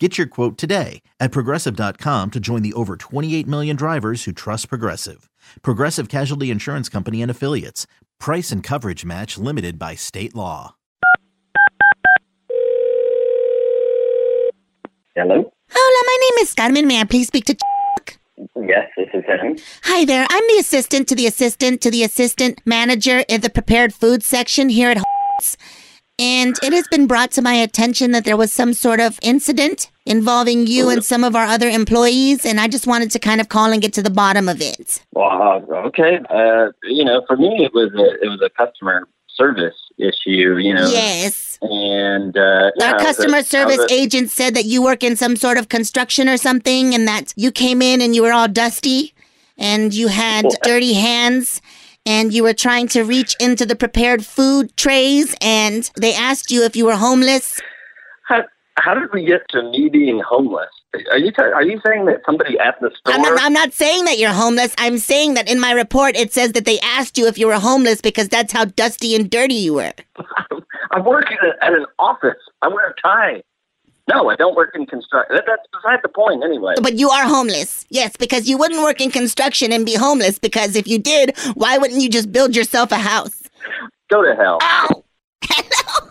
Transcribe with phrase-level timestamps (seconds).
[0.00, 4.68] Get your quote today at progressive.com to join the over 28 million drivers who trust
[4.68, 5.30] Progressive.
[5.62, 7.86] Progressive Casualty Insurance Company and Affiliates.
[8.18, 10.74] Price and coverage match limited by state law.
[15.14, 15.52] Hello?
[15.70, 16.88] Hola, my name is Carmen.
[16.88, 18.18] May I please speak to Chuck?
[18.56, 19.56] Yes, this is him.
[19.84, 20.26] Hi there.
[20.28, 24.70] I'm the assistant to the assistant to the assistant manager in the prepared food section
[24.70, 24.96] here at
[25.38, 25.56] H's.
[26.18, 29.90] And it has been brought to my attention that there was some sort of incident
[30.06, 33.48] involving you and some of our other employees, and I just wanted to kind of
[33.48, 35.02] call and get to the bottom of it.
[35.12, 35.26] Well,
[35.70, 36.20] uh, okay.
[36.30, 40.56] Uh, you know, for me, it was a it was a customer service issue.
[40.58, 41.58] You know, Yes.
[41.62, 45.16] and uh, yeah, Our was a- customer service a- agent said that you work in
[45.16, 48.48] some sort of construction or something, and that you came in and you were all
[48.48, 49.14] dusty,
[49.56, 50.58] and you had What?
[50.62, 51.62] dirty hands,
[52.04, 56.62] and you were trying to reach into the prepared food trays, and they asked you
[56.64, 57.60] if you were homeless.
[58.76, 60.68] How, did we get to me being homeless?
[61.10, 63.14] Are you ta- are you saying that somebody at the store?
[63.14, 64.74] I'm not, I'm not saying that you're homeless.
[64.78, 67.58] I'm saying that in my report it says that they asked you if you were
[67.58, 69.92] homeless because that's how dusty and dirty you were.
[70.90, 72.38] I work at, at an office.
[72.62, 73.42] I wear a tie.
[74.12, 75.34] No, I don't work in construction.
[75.34, 76.74] That, that's beside the point, anyway.
[76.82, 77.86] But you are homeless.
[77.88, 81.78] Yes, because you wouldn't work in construction and be homeless because if you did, why
[81.78, 83.42] wouldn't you just build yourself a house?
[84.10, 84.58] Go to hell.
[84.60, 85.04] Ow!
[85.44, 86.10] Hello.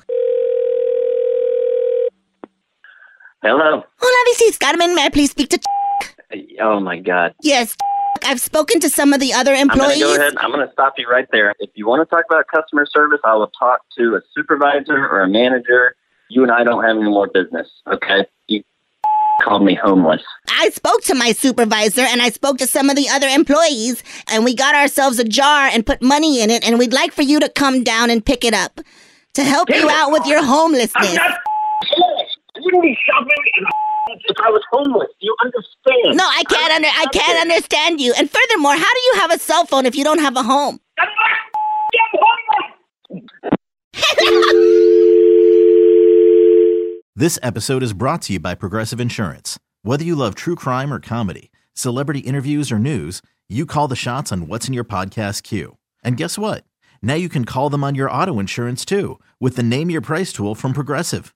[3.43, 3.83] Hello.
[3.97, 4.95] Hola, this is Carmen.
[4.95, 5.59] May I please speak to?
[6.31, 7.35] Uh, oh my God.
[7.41, 7.75] Yes.
[8.23, 9.95] I've spoken to some of the other employees.
[9.95, 10.33] I'm going to go ahead.
[10.37, 11.53] I'm going to stop you right there.
[11.59, 15.23] If you want to talk about customer service, I will talk to a supervisor or
[15.23, 15.93] a manager.
[16.29, 17.67] You and I don't have any more business.
[17.85, 18.25] Okay?
[18.47, 18.63] You
[19.41, 20.23] called me homeless.
[20.47, 24.45] I spoke to my supervisor and I spoke to some of the other employees, and
[24.45, 27.41] we got ourselves a jar and put money in it, and we'd like for you
[27.41, 28.79] to come down and pick it up
[29.33, 31.19] to help you out with your homelessness.
[32.73, 32.97] Homeless.
[33.13, 35.09] I wouldn't be shopping if I was homeless.
[35.19, 36.17] Do you understand?
[36.17, 38.13] No, I can't under I can't understand you.
[38.17, 40.79] And furthermore, how do you have a cell phone if you don't have a home?
[40.99, 41.29] I'm not
[43.09, 43.29] homeless.
[47.15, 49.59] This episode is brought to you by Progressive Insurance.
[49.83, 54.31] Whether you love true crime or comedy, celebrity interviews or news, you call the shots
[54.31, 55.77] on what's in your podcast queue.
[56.03, 56.63] And guess what?
[57.03, 60.33] Now you can call them on your auto insurance too with the Name Your Price
[60.33, 61.35] tool from Progressive.